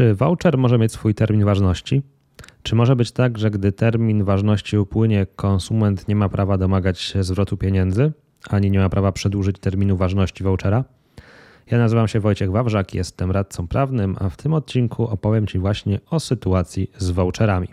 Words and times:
Czy 0.00 0.14
voucher 0.14 0.58
może 0.58 0.78
mieć 0.78 0.92
swój 0.92 1.14
termin 1.14 1.44
ważności? 1.44 2.02
Czy 2.62 2.74
może 2.74 2.96
być 2.96 3.12
tak, 3.12 3.38
że 3.38 3.50
gdy 3.50 3.72
termin 3.72 4.24
ważności 4.24 4.78
upłynie, 4.78 5.26
konsument 5.36 6.08
nie 6.08 6.16
ma 6.16 6.28
prawa 6.28 6.58
domagać 6.58 7.00
się 7.00 7.22
zwrotu 7.22 7.56
pieniędzy, 7.56 8.12
ani 8.48 8.70
nie 8.70 8.78
ma 8.78 8.88
prawa 8.88 9.12
przedłużyć 9.12 9.58
terminu 9.58 9.96
ważności 9.96 10.44
vouchera? 10.44 10.84
Ja 11.70 11.78
nazywam 11.78 12.08
się 12.08 12.20
Wojciech 12.20 12.50
Wawrzak, 12.50 12.94
jestem 12.94 13.30
radcą 13.30 13.68
prawnym, 13.68 14.16
a 14.20 14.28
w 14.28 14.36
tym 14.36 14.54
odcinku 14.54 15.04
opowiem 15.04 15.46
Ci 15.46 15.58
właśnie 15.58 16.00
o 16.10 16.20
sytuacji 16.20 16.90
z 16.98 17.10
voucherami. 17.10 17.68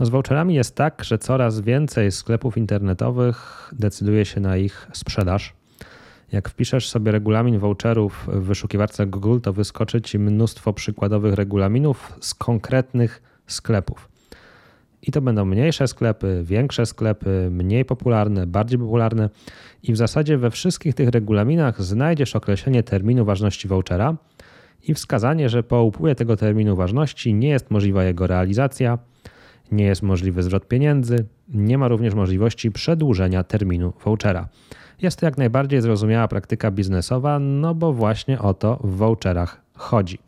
No 0.00 0.06
z 0.06 0.08
voucherami 0.08 0.54
jest 0.54 0.76
tak, 0.76 1.04
że 1.04 1.18
coraz 1.18 1.60
więcej 1.60 2.12
sklepów 2.12 2.56
internetowych 2.56 3.70
decyduje 3.72 4.24
się 4.24 4.40
na 4.40 4.56
ich 4.56 4.88
sprzedaż. 4.92 5.59
Jak 6.32 6.48
wpiszesz 6.48 6.88
sobie 6.88 7.12
regulamin 7.12 7.58
voucherów 7.58 8.28
w 8.32 8.40
wyszukiwarce 8.40 9.06
Google, 9.06 9.40
to 9.40 9.52
wyskoczy 9.52 10.00
Ci 10.00 10.18
mnóstwo 10.18 10.72
przykładowych 10.72 11.34
regulaminów 11.34 12.12
z 12.20 12.34
konkretnych 12.34 13.22
sklepów. 13.46 14.08
I 15.02 15.12
to 15.12 15.20
będą 15.20 15.44
mniejsze 15.44 15.88
sklepy, 15.88 16.42
większe 16.44 16.86
sklepy, 16.86 17.48
mniej 17.50 17.84
popularne, 17.84 18.46
bardziej 18.46 18.78
popularne. 18.78 19.30
I 19.82 19.92
w 19.92 19.96
zasadzie 19.96 20.38
we 20.38 20.50
wszystkich 20.50 20.94
tych 20.94 21.08
regulaminach 21.08 21.82
znajdziesz 21.82 22.36
określenie 22.36 22.82
terminu 22.82 23.24
ważności 23.24 23.68
vouchera 23.68 24.16
i 24.88 24.94
wskazanie, 24.94 25.48
że 25.48 25.62
po 25.62 25.82
upływie 25.82 26.14
tego 26.14 26.36
terminu 26.36 26.76
ważności 26.76 27.34
nie 27.34 27.48
jest 27.48 27.70
możliwa 27.70 28.04
jego 28.04 28.26
realizacja, 28.26 28.98
nie 29.72 29.84
jest 29.84 30.02
możliwy 30.02 30.42
zwrot 30.42 30.68
pieniędzy, 30.68 31.26
nie 31.48 31.78
ma 31.78 31.88
również 31.88 32.14
możliwości 32.14 32.70
przedłużenia 32.70 33.44
terminu 33.44 33.92
vouchera. 34.04 34.48
Jest 35.02 35.20
to 35.20 35.26
jak 35.26 35.38
najbardziej 35.38 35.80
zrozumiała 35.80 36.28
praktyka 36.28 36.70
biznesowa, 36.70 37.38
no 37.38 37.74
bo 37.74 37.92
właśnie 37.92 38.38
o 38.38 38.54
to 38.54 38.80
w 38.84 38.96
voucherach 38.96 39.60
chodzi. 39.74 40.18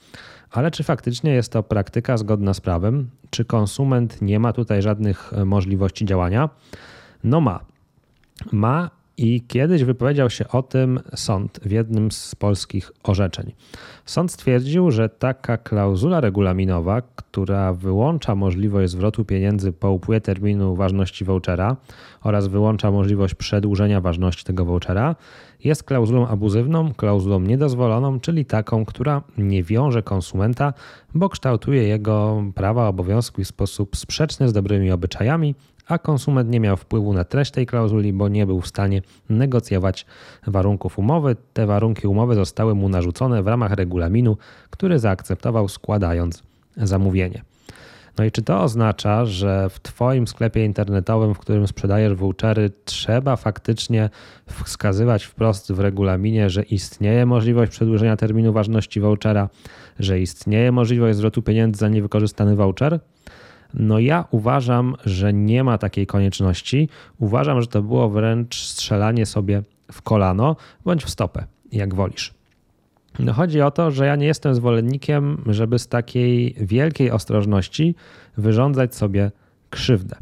Ale 0.50 0.70
czy 0.70 0.82
faktycznie 0.82 1.34
jest 1.34 1.52
to 1.52 1.62
praktyka 1.62 2.16
zgodna 2.16 2.54
z 2.54 2.60
prawem? 2.60 3.10
Czy 3.30 3.44
konsument 3.44 4.22
nie 4.22 4.38
ma 4.38 4.52
tutaj 4.52 4.82
żadnych 4.82 5.32
e, 5.32 5.44
możliwości 5.44 6.04
działania? 6.04 6.48
No 7.24 7.40
ma. 7.40 7.60
Ma 8.52 8.90
i 9.16 9.42
kiedyś 9.48 9.84
wypowiedział 9.84 10.30
się 10.30 10.48
o 10.48 10.62
tym 10.62 11.00
sąd 11.14 11.60
w 11.62 11.70
jednym 11.70 12.12
z 12.12 12.34
polskich 12.34 12.92
orzeczeń. 13.02 13.52
Sąd 14.04 14.32
stwierdził, 14.32 14.90
że 14.90 15.08
taka 15.08 15.58
klauzula 15.58 16.20
regulaminowa, 16.20 17.02
która 17.16 17.72
wyłącza 17.72 18.34
możliwość 18.34 18.92
zwrotu 18.92 19.24
pieniędzy 19.24 19.72
po 19.72 19.90
upływie 19.90 20.20
terminu 20.20 20.76
ważności 20.76 21.24
vouchera 21.24 21.76
oraz 22.22 22.46
wyłącza 22.46 22.90
możliwość 22.90 23.34
przedłużenia 23.34 24.00
ważności 24.00 24.44
tego 24.44 24.64
vouchera, 24.64 25.16
jest 25.64 25.84
klauzulą 25.84 26.28
abuzywną, 26.28 26.94
klauzulą 26.94 27.40
niedozwoloną, 27.40 28.20
czyli 28.20 28.44
taką, 28.44 28.84
która 28.84 29.22
nie 29.38 29.62
wiąże 29.62 30.02
konsumenta, 30.02 30.74
bo 31.14 31.28
kształtuje 31.28 31.82
jego 31.82 32.42
prawa, 32.54 32.88
obowiązki 32.88 33.44
w 33.44 33.48
sposób 33.48 33.96
sprzeczny 33.96 34.48
z 34.48 34.52
dobrymi 34.52 34.90
obyczajami 34.90 35.54
a 35.88 35.98
konsument 35.98 36.50
nie 36.50 36.60
miał 36.60 36.76
wpływu 36.76 37.12
na 37.12 37.24
treść 37.24 37.50
tej 37.50 37.66
klauzuli, 37.66 38.12
bo 38.12 38.28
nie 38.28 38.46
był 38.46 38.60
w 38.60 38.66
stanie 38.66 39.02
negocjować 39.30 40.06
warunków 40.46 40.98
umowy. 40.98 41.36
Te 41.52 41.66
warunki 41.66 42.06
umowy 42.06 42.34
zostały 42.34 42.74
mu 42.74 42.88
narzucone 42.88 43.42
w 43.42 43.46
ramach 43.46 43.72
regulaminu, 43.72 44.36
który 44.70 44.98
zaakceptował 44.98 45.68
składając 45.68 46.42
zamówienie. 46.76 47.42
No 48.18 48.24
i 48.24 48.30
czy 48.30 48.42
to 48.42 48.62
oznacza, 48.62 49.24
że 49.26 49.70
w 49.70 49.80
Twoim 49.80 50.26
sklepie 50.26 50.64
internetowym, 50.64 51.34
w 51.34 51.38
którym 51.38 51.66
sprzedajesz 51.66 52.14
vouchery, 52.14 52.70
trzeba 52.84 53.36
faktycznie 53.36 54.10
wskazywać 54.46 55.24
wprost 55.24 55.72
w 55.72 55.80
regulaminie, 55.80 56.50
że 56.50 56.62
istnieje 56.62 57.26
możliwość 57.26 57.72
przedłużenia 57.72 58.16
terminu 58.16 58.52
ważności 58.52 59.00
vouchera, 59.00 59.48
że 59.98 60.20
istnieje 60.20 60.72
możliwość 60.72 61.16
zwrotu 61.16 61.42
pieniędzy 61.42 61.78
za 61.78 61.88
niewykorzystany 61.88 62.56
voucher? 62.56 63.00
No 63.74 63.98
ja 63.98 64.24
uważam, 64.30 64.96
że 65.04 65.32
nie 65.32 65.64
ma 65.64 65.78
takiej 65.78 66.06
konieczności. 66.06 66.88
Uważam, 67.18 67.60
że 67.60 67.66
to 67.66 67.82
było 67.82 68.10
wręcz 68.10 68.64
strzelanie 68.64 69.26
sobie 69.26 69.62
w 69.92 70.02
kolano 70.02 70.56
bądź 70.84 71.04
w 71.04 71.10
stopę, 71.10 71.46
jak 71.72 71.94
wolisz. 71.94 72.34
No 73.18 73.32
chodzi 73.32 73.60
o 73.60 73.70
to, 73.70 73.90
że 73.90 74.06
ja 74.06 74.16
nie 74.16 74.26
jestem 74.26 74.54
zwolennikiem, 74.54 75.44
żeby 75.46 75.78
z 75.78 75.88
takiej 75.88 76.54
wielkiej 76.60 77.10
ostrożności 77.10 77.94
wyrządzać 78.36 78.94
sobie 78.94 79.30
krzywdę. 79.70 80.16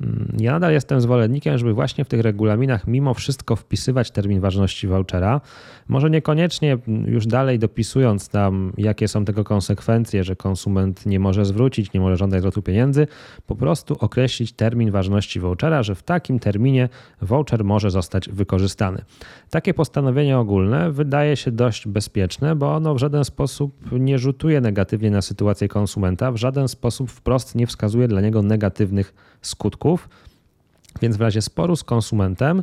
Mm, 0.00 0.36
ja 0.38 0.52
nadal 0.52 0.72
jestem 0.72 1.00
zwolennikiem, 1.00 1.58
żeby 1.58 1.74
właśnie 1.74 2.04
w 2.04 2.08
tych 2.08 2.20
regulaminach 2.20 2.86
mimo 2.86 3.14
wszystko 3.14 3.56
wpisywać 3.56 4.10
termin 4.10 4.40
ważności 4.40 4.88
vouchera. 4.88 5.40
Może 5.88 6.10
niekoniecznie 6.10 6.78
już 7.06 7.26
dalej 7.26 7.58
dopisując 7.58 8.28
tam, 8.28 8.72
jakie 8.78 9.08
są 9.08 9.24
tego 9.24 9.44
konsekwencje, 9.44 10.24
że 10.24 10.36
konsument 10.36 11.06
nie 11.06 11.20
może 11.20 11.44
zwrócić, 11.44 11.92
nie 11.92 12.00
może 12.00 12.16
żądać 12.16 12.40
zwrotu 12.40 12.62
pieniędzy, 12.62 13.06
po 13.46 13.56
prostu 13.56 13.96
określić 14.00 14.52
termin 14.52 14.90
ważności 14.90 15.40
vouchera, 15.40 15.82
że 15.82 15.94
w 15.94 16.02
takim 16.02 16.38
terminie 16.38 16.88
voucher 17.22 17.64
może 17.64 17.90
zostać 17.90 18.28
wykorzystany. 18.28 19.04
Takie 19.50 19.74
postanowienie 19.74 20.38
ogólne 20.38 20.92
wydaje 20.92 21.36
się 21.36 21.50
dość 21.50 21.88
bezpieczne, 21.88 22.56
bo 22.56 22.74
ono 22.74 22.94
w 22.94 22.98
żaden 22.98 23.24
sposób 23.24 23.92
nie 23.92 24.18
rzutuje 24.18 24.60
negatywnie 24.60 25.10
na 25.10 25.22
sytuację 25.22 25.68
konsumenta, 25.68 26.32
w 26.32 26.36
żaden 26.36 26.68
sposób 26.68 27.10
wprost 27.10 27.54
nie 27.54 27.66
wskazuje 27.66 28.08
dla 28.08 28.20
niego 28.20 28.42
negatywnych 28.42 29.14
skutków. 29.42 29.89
Polaków 29.90 30.29
Więc 31.02 31.16
w 31.16 31.20
razie 31.20 31.42
sporu 31.42 31.76
z 31.76 31.84
konsumentem 31.84 32.62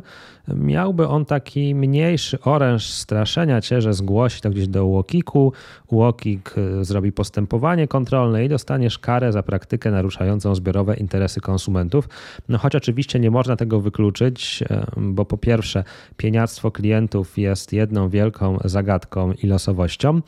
miałby 0.54 1.08
on 1.08 1.24
taki 1.24 1.74
mniejszy 1.74 2.40
oręż 2.40 2.90
straszenia 2.90 3.60
cię, 3.60 3.80
że 3.80 3.94
zgłosi 3.94 4.40
to 4.40 4.50
gdzieś 4.50 4.68
do 4.68 4.86
UOKiK-u, 4.86 5.52
UOKiK 5.86 6.54
y, 6.58 6.84
zrobi 6.84 7.12
postępowanie 7.12 7.88
kontrolne 7.88 8.44
i 8.44 8.48
dostaniesz 8.48 8.98
karę 8.98 9.32
za 9.32 9.42
praktykę 9.42 9.90
naruszającą 9.90 10.54
zbiorowe 10.54 10.96
interesy 10.96 11.40
konsumentów. 11.40 12.08
No 12.48 12.58
choć 12.58 12.76
oczywiście 12.76 13.20
nie 13.20 13.30
można 13.30 13.56
tego 13.56 13.80
wykluczyć, 13.80 14.62
y, 14.62 14.66
bo 14.96 15.24
po 15.24 15.38
pierwsze 15.38 15.84
pieniactwo 16.16 16.70
klientów 16.70 17.38
jest 17.38 17.72
jedną 17.72 18.08
wielką 18.08 18.58
zagadką 18.64 19.32
i 19.32 19.46
losowością 19.46 20.20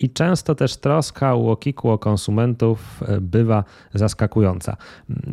i 0.00 0.10
często 0.10 0.54
też 0.54 0.76
troska 0.76 1.34
UOKiK-u 1.34 1.90
o 1.90 1.98
konsumentów 1.98 3.02
y, 3.02 3.20
bywa 3.20 3.64
zaskakująca. 3.94 4.76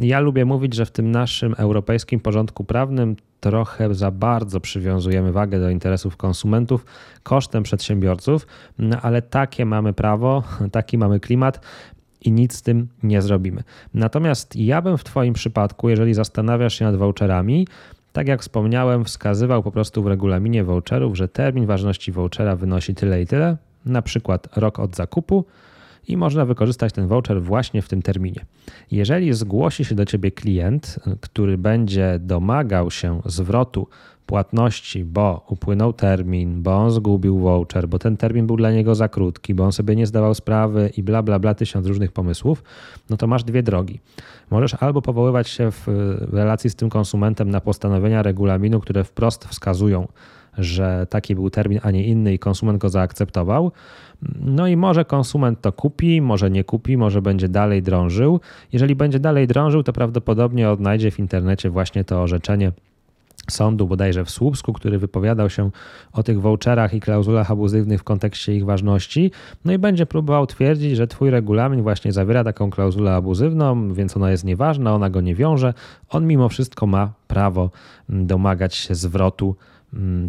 Ja 0.01 0.19
lubię 0.19 0.45
mówić, 0.45 0.73
że 0.73 0.85
w 0.85 0.91
tym 0.91 1.11
naszym 1.11 1.55
europejskim 1.57 2.18
porządku 2.19 2.63
prawnym 2.63 3.15
trochę 3.39 3.93
za 3.93 4.11
bardzo 4.11 4.59
przywiązujemy 4.59 5.31
wagę 5.31 5.59
do 5.59 5.69
interesów 5.69 6.17
konsumentów 6.17 6.85
kosztem 7.23 7.63
przedsiębiorców, 7.63 8.47
no 8.79 9.01
ale 9.01 9.21
takie 9.21 9.65
mamy 9.65 9.93
prawo, 9.93 10.43
taki 10.71 10.97
mamy 10.97 11.19
klimat 11.19 11.65
i 12.21 12.31
nic 12.31 12.55
z 12.55 12.61
tym 12.61 12.87
nie 13.03 13.21
zrobimy. 13.21 13.63
Natomiast 13.93 14.55
ja 14.55 14.81
bym 14.81 14.97
w 14.97 15.03
Twoim 15.03 15.33
przypadku, 15.33 15.89
jeżeli 15.89 16.13
zastanawiasz 16.13 16.79
się 16.79 16.85
nad 16.85 16.95
voucherami, 16.95 17.67
tak 18.13 18.27
jak 18.27 18.41
wspomniałem, 18.41 19.05
wskazywał 19.05 19.63
po 19.63 19.71
prostu 19.71 20.03
w 20.03 20.07
regulaminie 20.07 20.63
voucherów, 20.63 21.17
że 21.17 21.27
termin 21.27 21.65
ważności 21.65 22.11
vouchera 22.11 22.55
wynosi 22.55 22.95
tyle 22.95 23.21
i 23.21 23.27
tyle, 23.27 23.57
na 23.85 24.01
przykład 24.01 24.57
rok 24.57 24.79
od 24.79 24.95
zakupu 24.95 25.45
i 26.09 26.17
można 26.17 26.45
wykorzystać 26.45 26.93
ten 26.93 27.07
voucher 27.07 27.41
właśnie 27.41 27.81
w 27.81 27.89
tym 27.89 28.01
terminie. 28.01 28.45
Jeżeli 28.91 29.33
zgłosi 29.33 29.85
się 29.85 29.95
do 29.95 30.05
Ciebie 30.05 30.31
klient, 30.31 30.99
który 31.21 31.57
będzie 31.57 32.19
domagał 32.21 32.91
się 32.91 33.21
zwrotu 33.25 33.87
płatności, 34.25 35.05
bo 35.05 35.45
upłynął 35.47 35.93
termin, 35.93 36.63
bo 36.63 36.75
on 36.75 36.91
zgubił 36.91 37.39
voucher, 37.39 37.87
bo 37.87 37.99
ten 37.99 38.17
termin 38.17 38.47
był 38.47 38.57
dla 38.57 38.71
niego 38.71 38.95
za 38.95 39.07
krótki, 39.07 39.53
bo 39.53 39.63
on 39.63 39.71
sobie 39.71 39.95
nie 39.95 40.07
zdawał 40.07 40.33
sprawy 40.33 40.91
i 40.97 41.03
bla, 41.03 41.23
bla, 41.23 41.39
bla, 41.39 41.53
tysiąc 41.53 41.87
różnych 41.87 42.11
pomysłów, 42.11 42.63
no 43.09 43.17
to 43.17 43.27
masz 43.27 43.43
dwie 43.43 43.63
drogi. 43.63 43.99
Możesz 44.49 44.73
albo 44.73 45.01
powoływać 45.01 45.49
się 45.49 45.71
w 45.71 45.87
relacji 46.31 46.69
z 46.69 46.75
tym 46.75 46.89
konsumentem 46.89 47.49
na 47.49 47.61
postanowienia 47.61 48.23
regulaminu, 48.23 48.79
które 48.79 49.03
wprost 49.03 49.45
wskazują, 49.45 50.07
że 50.57 51.07
taki 51.09 51.35
był 51.35 51.49
termin, 51.49 51.79
a 51.83 51.91
nie 51.91 52.03
inny 52.03 52.33
i 52.33 52.39
konsument 52.39 52.79
go 52.79 52.89
zaakceptował. 52.89 53.71
No 54.41 54.67
i 54.67 54.77
może 54.77 55.05
konsument 55.05 55.61
to 55.61 55.71
kupi, 55.71 56.21
może 56.21 56.51
nie 56.51 56.63
kupi, 56.63 56.97
może 56.97 57.21
będzie 57.21 57.49
dalej 57.49 57.83
drążył. 57.83 58.39
Jeżeli 58.73 58.95
będzie 58.95 59.19
dalej 59.19 59.47
drążył, 59.47 59.83
to 59.83 59.93
prawdopodobnie 59.93 60.69
odnajdzie 60.69 61.11
w 61.11 61.19
internecie 61.19 61.69
właśnie 61.69 62.03
to 62.03 62.21
orzeczenie 62.21 62.71
sądu 63.51 63.87
bodajże 63.87 64.25
w 64.25 64.29
Słupsku, 64.29 64.73
który 64.73 64.99
wypowiadał 64.99 65.49
się 65.49 65.71
o 66.13 66.23
tych 66.23 66.41
voucherach 66.41 66.93
i 66.93 66.99
klauzulach 66.99 67.51
abuzywnych 67.51 68.01
w 68.01 68.03
kontekście 68.03 68.55
ich 68.55 68.65
ważności, 68.65 69.31
no 69.65 69.73
i 69.73 69.77
będzie 69.77 70.05
próbował 70.05 70.47
twierdzić, 70.47 70.95
że 70.95 71.07
twój 71.07 71.29
regulamin 71.29 71.81
właśnie 71.81 72.11
zawiera 72.11 72.43
taką 72.43 72.69
klauzulę 72.69 73.15
abuzywną, 73.15 73.93
więc 73.93 74.17
ona 74.17 74.31
jest 74.31 74.43
nieważna, 74.43 74.95
ona 74.95 75.09
go 75.09 75.21
nie 75.21 75.35
wiąże. 75.35 75.73
On 76.09 76.27
mimo 76.27 76.49
wszystko 76.49 76.87
ma 76.87 77.13
prawo 77.27 77.69
domagać 78.09 78.75
się 78.75 78.95
zwrotu 78.95 79.55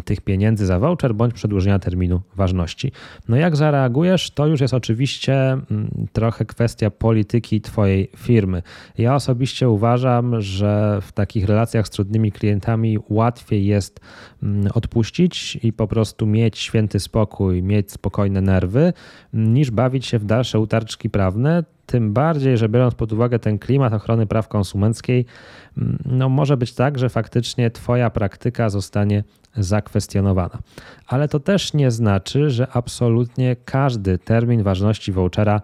tych 0.05 0.21
pieniędzy 0.21 0.65
za 0.65 0.79
voucher 0.79 1.15
bądź 1.15 1.33
przedłużenia 1.33 1.79
terminu 1.79 2.21
ważności. 2.35 2.91
No 3.29 3.37
jak 3.37 3.55
zareagujesz, 3.55 4.31
to 4.31 4.47
już 4.47 4.61
jest 4.61 4.73
oczywiście 4.73 5.33
mm, 5.33 6.07
trochę 6.13 6.45
kwestia 6.45 6.91
polityki 6.91 7.61
Twojej 7.61 8.11
firmy. 8.17 8.63
Ja 8.97 9.15
osobiście 9.15 9.69
uważam, 9.69 10.41
że 10.41 10.99
w 11.01 11.11
takich 11.11 11.45
relacjach 11.45 11.87
z 11.87 11.89
trudnymi 11.89 12.31
klientami 12.31 12.97
łatwiej 13.09 13.65
jest 13.65 13.99
mm, 14.43 14.67
odpuścić 14.73 15.59
i 15.63 15.73
po 15.73 15.87
prostu 15.87 16.25
mieć 16.25 16.59
święty 16.59 16.99
spokój, 16.99 17.63
mieć 17.63 17.91
spokojne 17.91 18.41
nerwy, 18.41 18.93
niż 19.33 19.71
bawić 19.71 20.05
się 20.05 20.19
w 20.19 20.25
dalsze 20.25 20.59
utarczki 20.59 21.09
prawne 21.09 21.63
tym 21.91 22.13
bardziej, 22.13 22.57
że 22.57 22.69
biorąc 22.69 22.95
pod 22.95 23.13
uwagę 23.13 23.39
ten 23.39 23.59
klimat 23.59 23.93
ochrony 23.93 24.25
praw 24.25 24.47
konsumenckiej, 24.47 25.25
mm, 25.77 25.97
no 26.05 26.29
może 26.29 26.57
być 26.57 26.73
tak, 26.73 26.99
że 26.99 27.09
faktycznie 27.09 27.71
Twoja 27.71 28.09
praktyka 28.09 28.69
zostanie 28.69 29.23
zakwestionowana. 29.57 30.59
Ale 31.07 31.27
to 31.27 31.39
też 31.39 31.73
nie 31.73 31.91
znaczy, 31.91 32.49
że 32.49 32.67
absolutnie 32.71 33.55
każdy 33.65 34.17
termin 34.17 34.63
ważności 34.63 35.11
vouchera 35.11 35.61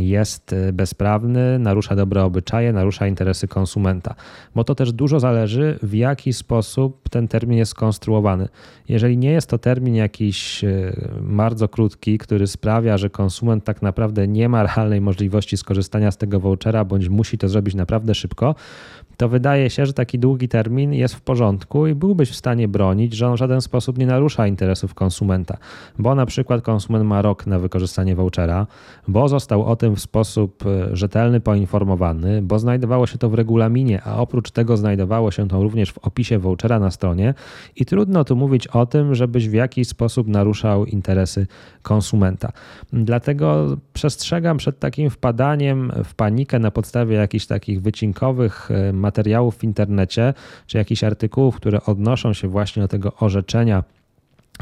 jest 0.00 0.52
y, 0.52 0.72
bezprawny, 0.72 1.58
narusza 1.58 1.96
dobre 1.96 2.24
obyczaje, 2.24 2.72
narusza 2.72 3.06
interesy 3.06 3.48
konsumenta, 3.48 4.14
bo 4.54 4.64
to 4.64 4.74
też 4.74 4.92
dużo 4.92 5.20
zależy, 5.20 5.78
w 5.82 5.94
jaki 5.94 6.32
sposób 6.32 7.08
ten 7.08 7.28
termin 7.28 7.58
jest 7.58 7.70
skonstruowany. 7.70 8.48
Jeżeli 8.88 9.18
nie 9.18 9.30
jest 9.30 9.48
to 9.48 9.58
termin 9.58 9.94
jakiś 9.94 10.64
y, 10.64 10.92
bardzo 11.20 11.68
krótki, 11.68 12.18
który 12.18 12.46
sprawia, 12.46 12.98
że 12.98 13.10
konsument 13.10 13.64
tak 13.64 13.82
naprawdę 13.82 14.28
nie 14.28 14.48
ma 14.48 14.62
realnej 14.66 15.00
możliwości 15.00 15.56
skorzystania 15.56 16.10
z 16.10 16.16
tego 16.16 16.40
vouchera, 16.40 16.84
bądź 16.84 17.08
musi 17.08 17.38
to 17.38 17.48
zrobić 17.48 17.74
naprawdę 17.74 18.14
szybko, 18.14 18.54
to 19.22 19.28
wydaje 19.28 19.70
się, 19.70 19.86
że 19.86 19.92
taki 19.92 20.18
długi 20.18 20.48
termin 20.48 20.94
jest 20.94 21.14
w 21.14 21.20
porządku 21.20 21.86
i 21.86 21.94
byłbyś 21.94 22.30
w 22.30 22.36
stanie 22.36 22.68
bronić, 22.68 23.14
że 23.14 23.28
on 23.28 23.34
w 23.34 23.38
żaden 23.38 23.60
sposób 23.60 23.98
nie 23.98 24.06
narusza 24.06 24.46
interesów 24.46 24.94
konsumenta, 24.94 25.56
bo 25.98 26.14
na 26.14 26.26
przykład 26.26 26.62
konsument 26.62 27.04
ma 27.04 27.22
rok 27.22 27.46
na 27.46 27.58
wykorzystanie 27.58 28.16
vouchera, 28.16 28.66
bo 29.08 29.28
został 29.28 29.64
o 29.64 29.76
tym 29.76 29.96
w 29.96 30.00
sposób 30.00 30.64
e, 30.66 30.96
rzetelny 30.96 31.40
poinformowany, 31.40 32.42
bo 32.42 32.58
znajdowało 32.58 33.06
się 33.06 33.18
to 33.18 33.28
w 33.28 33.34
regulaminie, 33.34 34.02
a 34.04 34.16
oprócz 34.16 34.50
tego 34.50 34.76
znajdowało 34.76 35.30
się 35.30 35.48
to 35.48 35.62
również 35.62 35.92
w 35.92 35.98
opisie 35.98 36.38
vouchera 36.38 36.78
na 36.78 36.90
stronie 36.90 37.34
i 37.76 37.84
trudno 37.84 38.24
tu 38.24 38.36
mówić 38.36 38.66
o 38.66 38.86
tym, 38.86 39.14
żebyś 39.14 39.48
w 39.48 39.52
jakiś 39.52 39.88
sposób 39.88 40.28
naruszał 40.28 40.86
interesy 40.86 41.46
konsumenta. 41.82 42.52
Dlatego 42.92 43.76
przestrzegam 43.92 44.56
przed 44.56 44.78
takim 44.78 45.10
wpadaniem 45.10 45.92
w 46.04 46.14
panikę 46.14 46.58
na 46.58 46.70
podstawie 46.70 47.16
jakichś 47.16 47.46
takich 47.46 47.82
wycinkowych 47.82 48.68
materiałów, 48.92 49.11
materiałów 49.12 49.56
w 49.56 49.64
internecie, 49.64 50.34
czy 50.66 50.78
jakichś 50.78 51.04
artykułów, 51.04 51.56
które 51.56 51.82
odnoszą 51.82 52.32
się 52.32 52.48
właśnie 52.48 52.82
do 52.82 52.88
tego 52.88 53.12
orzeczenia 53.20 53.84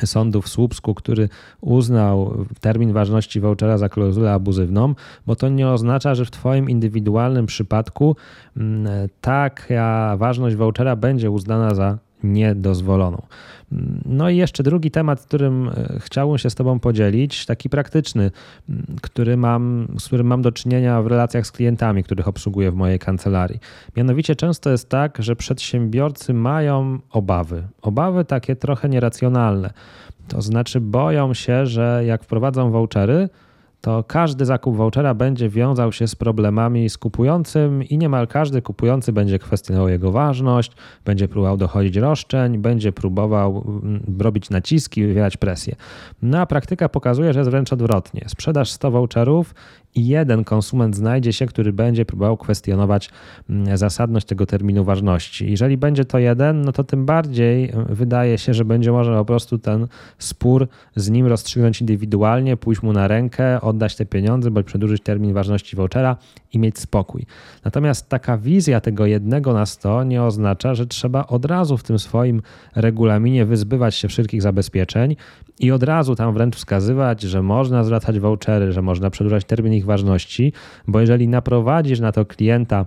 sądu 0.04 0.42
w 0.42 0.48
Słupsku, 0.48 0.94
który 0.94 1.28
uznał 1.60 2.46
termin 2.60 2.92
ważności 2.92 3.40
vouchera 3.40 3.78
za 3.78 3.88
klauzulę 3.88 4.32
abuzywną, 4.32 4.94
bo 5.26 5.36
to 5.36 5.48
nie 5.48 5.68
oznacza, 5.68 6.14
że 6.14 6.24
w 6.24 6.30
Twoim 6.30 6.70
indywidualnym 6.70 7.46
przypadku 7.46 8.16
mm, 8.56 9.08
taka 9.20 10.16
ważność 10.16 10.56
vouchera 10.56 10.96
będzie 10.96 11.30
uznana 11.30 11.74
za 11.74 11.98
niedozwoloną. 12.22 13.22
No 14.04 14.30
i 14.30 14.36
jeszcze 14.36 14.62
drugi 14.62 14.90
temat, 14.90 15.20
którym 15.20 15.68
e, 15.68 15.98
chciałbym 15.98 16.38
się 16.38 16.50
z 16.50 16.54
Tobą 16.54 16.78
podzielić, 16.78 17.46
taki 17.46 17.68
praktyczny, 17.68 18.30
który 19.02 19.36
mam, 19.36 19.88
z 19.98 20.06
którym 20.06 20.26
mam 20.26 20.42
do 20.42 20.52
czynienia 20.52 21.02
w 21.02 21.06
relacjach 21.06 21.46
z 21.46 21.52
klientami, 21.52 22.04
których 22.04 22.28
obsługuję 22.28 22.70
w 22.70 22.74
mojej 22.74 22.98
kancelarii. 22.98 23.60
Mianowicie 23.96 24.36
często 24.36 24.70
jest 24.70 24.88
tak, 24.88 25.18
że 25.22 25.36
przedsiębiorcy 25.36 26.34
mają 26.34 26.98
obawy, 27.10 27.62
obawy 27.82 28.24
takie 28.24 28.56
trochę 28.56 28.88
nieracjonalne. 28.88 29.70
To 30.28 30.42
znaczy 30.42 30.80
boją 30.80 31.34
się, 31.34 31.66
że 31.66 32.02
jak 32.06 32.24
wprowadzą 32.24 32.70
vouchery, 32.70 33.28
to 33.80 34.04
każdy 34.04 34.44
zakup 34.44 34.76
vouchera 34.76 35.14
będzie 35.14 35.48
wiązał 35.48 35.92
się 35.92 36.08
z 36.08 36.14
problemami 36.14 36.90
z 36.90 36.98
kupującym 36.98 37.82
i 37.84 37.98
niemal 37.98 38.26
każdy 38.26 38.62
kupujący 38.62 39.12
będzie 39.12 39.38
kwestionował 39.38 39.88
jego 39.88 40.12
ważność, 40.12 40.72
będzie 41.04 41.28
próbował 41.28 41.56
dochodzić 41.56 41.96
roszczeń, 41.96 42.58
będzie 42.58 42.92
próbował 42.92 43.64
mm, 43.66 44.02
robić 44.20 44.50
naciski, 44.50 45.06
wywierać 45.06 45.36
presję. 45.36 45.76
No 46.22 46.38
a 46.38 46.46
praktyka 46.46 46.88
pokazuje, 46.88 47.32
że 47.32 47.40
jest 47.40 47.50
wręcz 47.50 47.72
odwrotnie. 47.72 48.24
Sprzedaż 48.28 48.70
100 48.70 48.90
voucherów 48.90 49.54
jeden 49.96 50.44
konsument 50.44 50.96
znajdzie 50.96 51.32
się, 51.32 51.46
który 51.46 51.72
będzie 51.72 52.04
próbował 52.04 52.36
kwestionować 52.36 53.10
mm, 53.50 53.76
zasadność 53.76 54.26
tego 54.26 54.46
terminu 54.46 54.84
ważności. 54.84 55.50
Jeżeli 55.50 55.76
będzie 55.76 56.04
to 56.04 56.18
jeden, 56.18 56.62
no 56.62 56.72
to 56.72 56.84
tym 56.84 57.06
bardziej 57.06 57.64
e, 57.64 57.84
wydaje 57.88 58.38
się, 58.38 58.54
że 58.54 58.64
będzie 58.64 58.92
można 58.92 59.18
po 59.18 59.24
prostu 59.24 59.58
ten 59.58 59.86
spór 60.18 60.68
z 60.96 61.10
nim 61.10 61.26
rozstrzygnąć 61.26 61.80
indywidualnie, 61.80 62.56
pójść 62.56 62.82
mu 62.82 62.92
na 62.92 63.08
rękę, 63.08 63.60
oddać 63.60 63.96
te 63.96 64.06
pieniądze, 64.06 64.50
bądź 64.50 64.66
przedłużyć 64.66 65.02
termin 65.02 65.32
ważności 65.32 65.76
vouchera 65.76 66.16
i 66.52 66.58
mieć 66.58 66.78
spokój. 66.78 67.26
Natomiast 67.64 68.08
taka 68.08 68.38
wizja 68.38 68.80
tego 68.80 69.06
jednego 69.06 69.52
na 69.52 69.66
sto 69.66 70.04
nie 70.04 70.22
oznacza, 70.22 70.74
że 70.74 70.86
trzeba 70.86 71.26
od 71.26 71.44
razu 71.44 71.76
w 71.76 71.82
tym 71.82 71.98
swoim 71.98 72.42
regulaminie 72.74 73.46
wyzbywać 73.46 73.94
się 73.94 74.08
wszelkich 74.08 74.42
zabezpieczeń 74.42 75.16
i 75.58 75.72
od 75.72 75.82
razu 75.82 76.14
tam 76.14 76.34
wręcz 76.34 76.56
wskazywać, 76.56 77.22
że 77.22 77.42
można 77.42 77.84
zwracać 77.84 78.18
vouchery, 78.18 78.72
że 78.72 78.82
można 78.82 79.10
przedłużać 79.10 79.44
termin 79.44 79.79
ich 79.80 79.84
ważności, 79.84 80.52
bo 80.86 81.00
jeżeli 81.00 81.28
naprowadzisz 81.28 82.00
na 82.00 82.12
to 82.12 82.26
klienta 82.26 82.86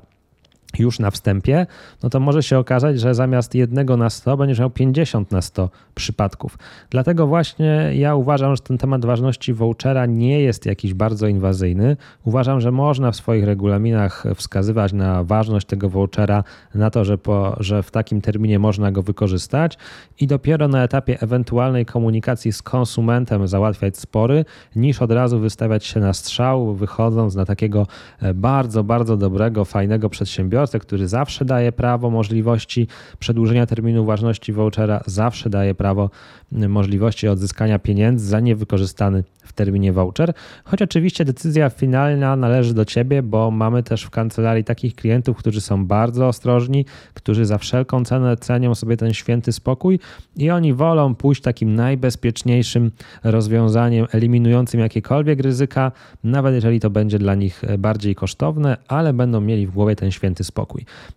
już 0.80 1.00
na 1.00 1.12
wstępie, 1.12 1.66
no 2.04 2.10
to 2.10 2.20
może 2.20 2.44
się 2.44 2.58
okazać, 2.58 3.00
że 3.00 3.16
zamiast 3.16 3.56
jednego 3.56 3.98
na 3.98 4.10
100 4.10 4.38
będziesz 4.38 4.60
miał 4.60 4.70
50 4.70 5.32
na 5.32 5.42
100 5.42 5.70
przypadków. 5.96 6.58
Dlatego 6.90 7.28
właśnie 7.28 7.92
ja 7.94 8.16
uważam, 8.16 8.56
że 8.56 8.62
ten 8.62 8.78
temat 8.78 9.06
ważności 9.06 9.54
vouchera 9.54 10.06
nie 10.06 10.42
jest 10.42 10.66
jakiś 10.66 10.94
bardzo 10.94 11.28
inwazyjny. 11.28 11.98
Uważam, 12.24 12.62
że 12.62 12.72
można 12.72 13.12
w 13.12 13.16
swoich 13.16 13.44
regulaminach 13.44 14.24
wskazywać 14.36 14.94
na 14.94 15.24
ważność 15.24 15.68
tego 15.68 15.90
vouchera, 15.90 16.44
na 16.76 16.90
to, 16.90 17.06
że, 17.06 17.18
po, 17.18 17.56
że 17.60 17.84
w 17.84 17.92
takim 17.92 18.22
terminie 18.22 18.60
można 18.60 18.92
go 18.92 19.04
wykorzystać 19.04 19.78
i 20.20 20.28
dopiero 20.28 20.68
na 20.68 20.84
etapie 20.84 21.22
ewentualnej 21.22 21.86
komunikacji 21.86 22.54
z 22.54 22.62
konsumentem 22.62 23.48
załatwiać 23.48 23.98
spory, 23.98 24.46
niż 24.76 25.02
od 25.02 25.12
razu 25.12 25.40
wystawiać 25.40 25.86
się 25.86 26.00
na 26.00 26.14
strzał, 26.14 26.76
wychodząc 26.76 27.36
na 27.36 27.46
takiego 27.46 27.88
e, 28.22 28.34
bardzo, 28.34 28.84
bardzo 28.84 29.18
dobrego, 29.18 29.66
fajnego 29.66 30.10
przedsiębiorstwa 30.10 30.63
przedsiębiorcę, 30.64 30.80
który 30.80 31.08
zawsze 31.08 31.46
daje 31.46 31.72
prawo 31.72 32.10
możliwości 32.10 32.88
przedłużenia 33.20 33.66
terminu 33.66 34.06
ważności 34.06 34.54
vouchera, 34.54 35.02
zawsze 35.06 35.50
daje 35.50 35.76
prawo 35.76 36.10
możliwości 36.52 37.28
odzyskania 37.28 37.80
pieniędzy 37.80 38.26
za 38.26 38.40
niewykorzystany 38.40 39.24
w 39.44 39.54
terminie 39.54 39.94
voucher. 39.94 40.34
Choć 40.64 40.82
oczywiście 40.82 41.26
decyzja 41.26 41.70
finalna 41.70 42.36
należy 42.36 42.74
do 42.74 42.86
ciebie, 42.86 43.24
bo 43.24 43.52
mamy 43.52 43.84
też 43.84 44.04
w 44.04 44.10
kancelarii 44.10 44.64
takich 44.64 44.96
klientów, 44.96 45.38
którzy 45.38 45.62
są 45.62 45.86
bardzo 45.86 46.28
ostrożni, 46.28 46.86
którzy 47.14 47.46
za 47.46 47.58
wszelką 47.58 48.06
cenę 48.06 48.38
cenią 48.38 48.76
sobie 48.76 48.98
ten 48.98 49.14
święty 49.14 49.52
spokój 49.52 50.00
i 50.38 50.50
oni 50.50 50.74
wolą 50.74 51.16
pójść 51.16 51.42
takim 51.42 51.76
najbezpieczniejszym 51.76 52.92
rozwiązaniem, 53.24 54.08
eliminującym 54.12 54.80
jakiekolwiek 54.80 55.40
ryzyka, 55.40 55.92
nawet 56.24 56.56
jeżeli 56.56 56.80
to 56.80 56.90
będzie 56.90 57.20
dla 57.20 57.36
nich 57.36 57.62
bardziej 57.78 58.16
kosztowne, 58.16 58.78
ale 58.88 59.14
będą 59.14 59.42
mieli 59.42 59.68
w 59.68 59.72
głowie 59.72 59.96
ten 59.96 60.12
święty 60.12 60.44
spokój. 60.44 60.53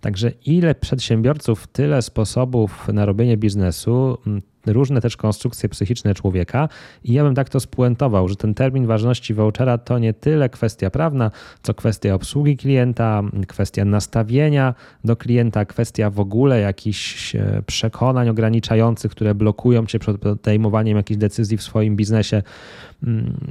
Także 0.01 0.33
ile 0.47 0.75
przedsiębiorców, 0.75 1.67
tyle 1.67 2.03
sposobów 2.03 2.89
na 2.93 3.07
robienie 3.07 3.37
biznesu 3.37 4.19
różne 4.67 5.01
też 5.01 5.17
konstrukcje 5.17 5.69
psychiczne 5.69 6.15
człowieka 6.15 6.69
i 7.05 7.13
ja 7.13 7.25
bym 7.25 7.35
tak 7.35 7.49
to 7.49 7.61
spuentował, 7.61 8.29
że 8.29 8.37
ten 8.37 8.55
termin 8.55 8.87
ważności 8.87 9.35
vouchera 9.35 9.79
to 9.79 9.99
nie 9.99 10.15
tyle 10.15 10.49
kwestia 10.49 10.91
prawna, 10.91 11.31
co 11.63 11.75
kwestia 11.75 12.15
obsługi 12.15 12.57
klienta, 12.57 13.23
kwestia 13.49 13.85
nastawienia 13.85 14.75
do 15.05 15.17
klienta, 15.17 15.65
kwestia 15.65 16.11
w 16.11 16.21
ogóle 16.21 16.61
jakichś 16.61 17.35
e, 17.35 17.63
przekonań 17.67 18.29
ograniczających, 18.29 19.11
które 19.11 19.35
blokują 19.35 19.87
cię 19.87 19.99
przed 19.99 20.19
podejmowaniem 20.19 20.97
jakichś 20.97 21.19
decyzji 21.19 21.57
w 21.57 21.63
swoim 21.63 21.97
biznesie. 21.97 22.43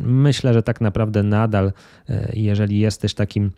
Myślę, 0.05 0.53
że 0.53 0.63
tak 0.63 0.81
naprawdę 0.81 1.23
nadal, 1.23 1.71
e, 2.09 2.31
jeżeli 2.33 2.79
jesteś 2.79 3.13
takim 3.13 3.51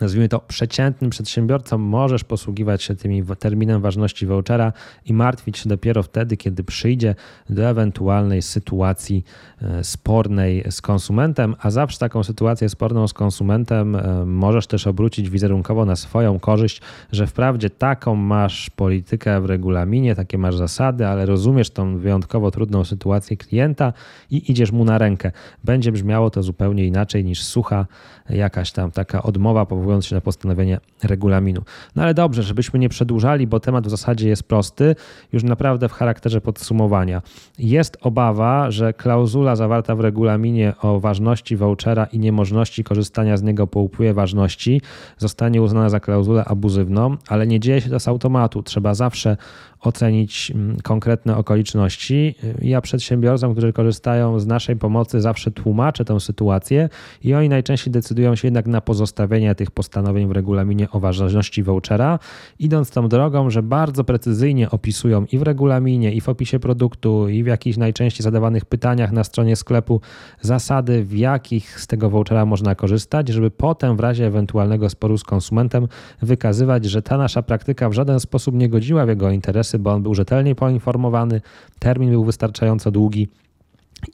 nazwijmy 0.00 0.28
to 0.28 0.40
przeciętnym 0.40 1.10
przedsiębiorcą, 1.10 1.78
możesz 1.78 2.24
posługiwać 2.24 2.82
się 2.82 2.96
tymi 2.96 3.22
terminem 3.38 3.80
ważności 3.80 4.26
vouchera 4.26 4.72
i 5.06 5.12
martwić 5.12 5.58
się 5.58 5.68
dopiero 5.68 6.02
wtedy, 6.02 6.36
kiedy 6.36 6.64
przyjdzie 6.64 7.14
do 7.50 7.62
ewentualnej 7.62 8.42
sytuacji 8.42 9.24
e, 9.62 9.84
spornej 9.84 10.64
z 10.70 10.80
konsumentem, 10.80 11.56
a 11.60 11.70
zawsze 11.70 11.98
taką 11.98 12.24
sytuację 12.24 12.68
sporną 12.68 13.08
z 13.08 13.12
konsumentem 13.12 13.96
e, 13.96 14.24
możesz 14.24 14.66
też 14.66 14.86
obrócić 14.86 15.30
wizerunkowo 15.30 15.84
na 15.84 15.96
swoją 15.96 16.40
korzyść, 16.40 16.80
że 17.12 17.26
wprawdzie 17.26 17.70
taką 17.70 18.14
masz 18.14 18.70
politykę 18.70 19.40
w 19.40 19.44
regulaminie, 19.44 20.14
takie 20.14 20.38
masz 20.38 20.56
zasady, 20.56 21.06
ale 21.06 21.26
rozumiesz 21.26 21.70
tą 21.70 21.98
wyjątkowo 21.98 22.50
trudną 22.50 22.84
sytuację 22.84 23.36
klienta 23.36 23.92
i 24.30 24.50
idziesz 24.52 24.72
mu 24.72 24.84
na 24.84 24.98
rękę. 24.98 25.32
Będzie 25.64 25.92
brzmiało 25.92 26.30
to 26.30 26.42
zupełnie 26.42 26.84
inaczej 26.84 27.24
niż 27.24 27.44
sucha 27.44 27.86
jakaś 28.30 28.72
tam 28.72 28.90
taka 28.90 29.22
odmowa 29.22 29.66
powołania 29.66 29.83
powołując 29.84 30.06
się 30.06 30.14
na 30.14 30.20
postanowienie 30.20 30.80
regulaminu. 31.02 31.62
No 31.96 32.02
ale 32.02 32.14
dobrze, 32.14 32.42
żebyśmy 32.42 32.78
nie 32.78 32.88
przedłużali, 32.88 33.46
bo 33.46 33.60
temat 33.60 33.86
w 33.86 33.90
zasadzie 33.90 34.28
jest 34.28 34.42
prosty, 34.42 34.96
już 35.32 35.42
naprawdę 35.42 35.88
w 35.88 35.92
charakterze 35.92 36.40
podsumowania. 36.40 37.22
Jest 37.58 37.96
obawa, 38.00 38.70
że 38.70 38.92
klauzula 38.92 39.56
zawarta 39.56 39.96
w 39.96 40.00
regulaminie 40.00 40.72
o 40.82 41.00
ważności 41.00 41.56
vouchera 41.56 42.04
i 42.04 42.18
niemożności 42.18 42.84
korzystania 42.84 43.36
z 43.36 43.42
niego 43.42 43.66
po 43.66 43.80
upływie 43.80 44.14
ważności 44.14 44.80
zostanie 45.18 45.62
uznana 45.62 45.88
za 45.88 46.00
klauzulę 46.00 46.44
abuzywną, 46.44 47.16
ale 47.28 47.46
nie 47.46 47.60
dzieje 47.60 47.80
się 47.80 47.90
to 47.90 48.00
z 48.00 48.08
automatu. 48.08 48.62
Trzeba 48.62 48.94
zawsze 48.94 49.36
ocenić 49.84 50.52
mm, 50.54 50.76
konkretne 50.82 51.36
okoliczności. 51.36 52.34
Ja 52.62 52.80
przedsiębiorcom, 52.80 53.52
którzy 53.52 53.72
korzystają 53.72 54.40
z 54.40 54.46
naszej 54.46 54.76
pomocy, 54.76 55.20
zawsze 55.20 55.50
tłumaczę 55.50 56.04
tę 56.04 56.20
sytuację 56.20 56.88
i 57.22 57.34
oni 57.34 57.48
najczęściej 57.48 57.92
decydują 57.92 58.34
się 58.34 58.46
jednak 58.46 58.66
na 58.66 58.80
pozostawienie 58.80 59.54
tych 59.54 59.70
postanowień 59.70 60.28
w 60.28 60.30
regulaminie 60.30 60.90
o 60.90 61.00
ważności 61.00 61.62
vouchera, 61.62 62.18
idąc 62.58 62.90
tą 62.90 63.08
drogą, 63.08 63.50
że 63.50 63.62
bardzo 63.62 64.04
precyzyjnie 64.04 64.70
opisują 64.70 65.26
i 65.32 65.38
w 65.38 65.42
regulaminie, 65.42 66.12
i 66.12 66.20
w 66.20 66.28
opisie 66.28 66.58
produktu, 66.58 67.28
i 67.28 67.44
w 67.44 67.46
jakichś 67.46 67.76
najczęściej 67.76 68.24
zadawanych 68.24 68.64
pytaniach 68.64 69.12
na 69.12 69.24
stronie 69.24 69.56
sklepu 69.56 70.00
zasady, 70.40 71.04
w 71.04 71.16
jakich 71.16 71.80
z 71.80 71.86
tego 71.86 72.10
vouchera 72.10 72.46
można 72.46 72.74
korzystać, 72.74 73.28
żeby 73.28 73.50
potem 73.50 73.96
w 73.96 74.00
razie 74.00 74.26
ewentualnego 74.26 74.90
sporu 74.90 75.18
z 75.18 75.24
konsumentem 75.24 75.88
wykazywać, 76.22 76.84
że 76.84 77.02
ta 77.02 77.18
nasza 77.18 77.42
praktyka 77.42 77.88
w 77.88 77.92
żaden 77.92 78.20
sposób 78.20 78.54
nie 78.54 78.68
godziła 78.68 79.06
w 79.06 79.08
jego 79.08 79.30
interesy, 79.30 79.73
bo 79.78 79.92
on 79.92 80.02
był 80.02 80.14
rzetelnie 80.14 80.54
poinformowany, 80.54 81.40
termin 81.78 82.10
był 82.10 82.24
wystarczająco 82.24 82.90
długi 82.90 83.28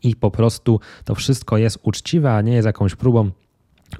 i 0.02 0.16
po 0.16 0.30
prostu 0.30 0.80
to 1.04 1.14
wszystko 1.14 1.58
jest 1.58 1.78
uczciwe, 1.82 2.34
a 2.34 2.40
nie 2.40 2.52
jest 2.52 2.66
jakąś 2.66 2.94
próbą 2.94 3.30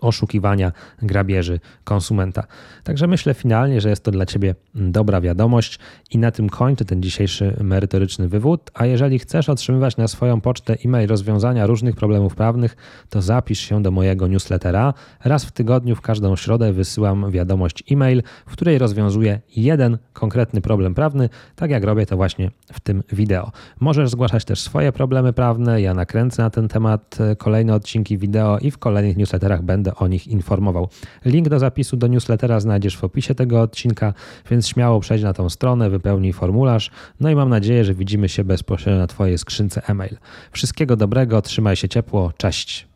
oszukiwania, 0.00 0.72
grabieży 1.02 1.60
konsumenta. 1.84 2.46
Także 2.84 3.06
myślę 3.06 3.34
finalnie, 3.34 3.80
że 3.80 3.90
jest 3.90 4.04
to 4.04 4.10
dla 4.10 4.26
Ciebie 4.26 4.54
dobra 4.74 5.20
wiadomość 5.20 5.78
i 6.10 6.18
na 6.18 6.30
tym 6.30 6.48
kończę 6.48 6.84
ten 6.84 7.02
dzisiejszy 7.02 7.56
merytoryczny 7.60 8.28
wywód. 8.28 8.70
A 8.74 8.86
jeżeli 8.86 9.18
chcesz 9.18 9.48
otrzymywać 9.48 9.96
na 9.96 10.08
swoją 10.08 10.40
pocztę 10.40 10.76
e-mail 10.84 11.08
rozwiązania 11.08 11.66
różnych 11.66 11.96
problemów 11.96 12.34
prawnych, 12.34 12.76
to 13.08 13.22
zapisz 13.22 13.60
się 13.60 13.82
do 13.82 13.90
mojego 13.90 14.26
newslettera. 14.26 14.94
Raz 15.24 15.44
w 15.44 15.52
tygodniu, 15.52 15.96
w 15.96 16.00
każdą 16.00 16.36
środę 16.36 16.72
wysyłam 16.72 17.30
wiadomość 17.30 17.84
e-mail, 17.92 18.22
w 18.46 18.52
której 18.52 18.78
rozwiązuję 18.78 19.40
jeden 19.56 19.98
konkretny 20.12 20.60
problem 20.60 20.94
prawny, 20.94 21.28
tak 21.56 21.70
jak 21.70 21.84
robię 21.84 22.06
to 22.06 22.16
właśnie 22.16 22.50
w 22.72 22.80
tym 22.80 23.02
wideo. 23.12 23.52
Możesz 23.80 24.10
zgłaszać 24.10 24.44
też 24.44 24.60
swoje 24.60 24.92
problemy 24.92 25.32
prawne, 25.32 25.80
ja 25.80 25.94
nakręcę 25.94 26.42
na 26.42 26.50
ten 26.50 26.68
temat 26.68 27.18
kolejne 27.38 27.74
odcinki 27.74 28.18
wideo 28.18 28.58
i 28.58 28.70
w 28.70 28.78
kolejnych 28.78 29.16
newsletterach 29.16 29.62
będę 29.62 29.79
będę 29.80 29.94
o 29.94 30.08
nich 30.08 30.28
informował. 30.28 30.88
Link 31.24 31.48
do 31.48 31.58
zapisu 31.58 31.96
do 31.96 32.06
newslettera 32.06 32.60
znajdziesz 32.60 32.96
w 32.96 33.04
opisie 33.04 33.34
tego 33.34 33.60
odcinka, 33.60 34.14
więc 34.50 34.68
śmiało 34.68 35.00
przejdź 35.00 35.22
na 35.22 35.32
tą 35.32 35.48
stronę, 35.48 35.90
wypełnij 35.90 36.32
formularz. 36.32 36.90
No 37.20 37.30
i 37.30 37.34
mam 37.34 37.48
nadzieję, 37.48 37.84
że 37.84 37.94
widzimy 37.94 38.28
się 38.28 38.44
bezpośrednio 38.44 39.00
na 39.00 39.06
Twojej 39.06 39.38
skrzynce 39.38 39.82
e-mail. 39.88 40.16
Wszystkiego 40.52 40.96
dobrego, 40.96 41.42
trzymaj 41.42 41.76
się 41.76 41.88
ciepło, 41.88 42.32
cześć. 42.36 42.86